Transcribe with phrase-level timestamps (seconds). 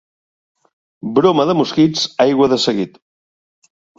[1.19, 2.97] Broma de mosquits, aigua de seguit.